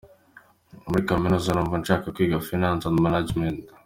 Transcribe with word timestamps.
Muri 0.89 1.01
kaminuza 1.09 1.49
numva 1.53 1.75
nshaka 1.81 2.05
kwiga 2.15 2.43
Finance 2.47 2.83
and 2.89 2.97
management!. 3.05 3.57